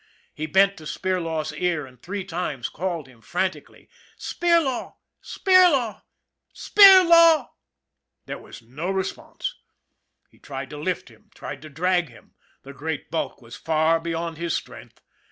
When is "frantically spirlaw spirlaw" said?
3.21-6.01